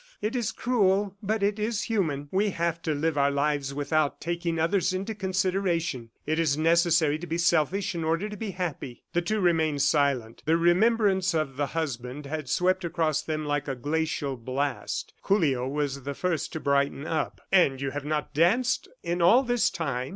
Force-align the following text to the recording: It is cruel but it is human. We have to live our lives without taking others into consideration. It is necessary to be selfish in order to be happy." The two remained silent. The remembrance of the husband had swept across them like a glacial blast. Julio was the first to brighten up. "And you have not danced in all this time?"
It 0.19 0.35
is 0.35 0.51
cruel 0.51 1.15
but 1.21 1.43
it 1.43 1.59
is 1.59 1.83
human. 1.83 2.27
We 2.31 2.49
have 2.49 2.81
to 2.81 2.95
live 2.95 3.19
our 3.19 3.29
lives 3.29 3.71
without 3.71 4.19
taking 4.19 4.57
others 4.57 4.95
into 4.95 5.13
consideration. 5.13 6.09
It 6.25 6.39
is 6.39 6.57
necessary 6.57 7.19
to 7.19 7.27
be 7.27 7.37
selfish 7.37 7.93
in 7.93 8.03
order 8.03 8.27
to 8.27 8.35
be 8.35 8.49
happy." 8.49 9.03
The 9.13 9.21
two 9.21 9.39
remained 9.39 9.83
silent. 9.83 10.41
The 10.45 10.57
remembrance 10.57 11.35
of 11.35 11.55
the 11.55 11.67
husband 11.77 12.25
had 12.25 12.49
swept 12.49 12.83
across 12.83 13.21
them 13.21 13.45
like 13.45 13.67
a 13.67 13.75
glacial 13.75 14.37
blast. 14.37 15.13
Julio 15.21 15.67
was 15.67 16.01
the 16.01 16.15
first 16.15 16.51
to 16.53 16.59
brighten 16.59 17.05
up. 17.05 17.39
"And 17.51 17.79
you 17.79 17.91
have 17.91 18.03
not 18.03 18.33
danced 18.33 18.87
in 19.03 19.21
all 19.21 19.43
this 19.43 19.69
time?" 19.69 20.09